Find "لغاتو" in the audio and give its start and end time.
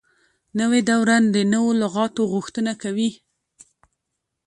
1.81-2.21